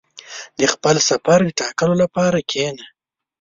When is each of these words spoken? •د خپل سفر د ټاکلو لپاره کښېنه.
•د 0.59 0.61
خپل 0.73 0.95
سفر 1.09 1.39
د 1.45 1.49
ټاکلو 1.59 1.95
لپاره 2.03 2.37
کښېنه. 2.49 2.85